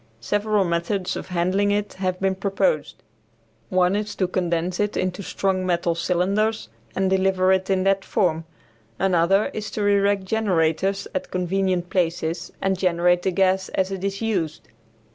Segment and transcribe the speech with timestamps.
[0.19, 3.03] Several methods of handling it have been proposed.
[3.69, 8.45] One is to condense it into strong metal cylinders and deliver it in that form;
[8.97, 14.23] another is to erect generators at convenient places and generate the gas as it is
[14.23, 14.67] used.